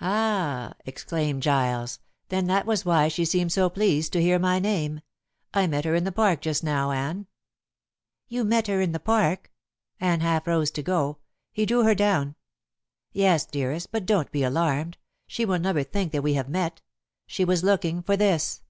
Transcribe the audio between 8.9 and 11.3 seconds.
the park?" Anne half rose to go.